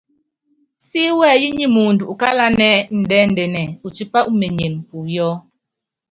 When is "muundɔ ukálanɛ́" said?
1.75-2.75